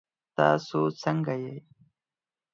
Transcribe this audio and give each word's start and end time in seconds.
تاسو 0.37 0.79
ځنګه 1.01 1.35
يئ؟ 1.43 1.57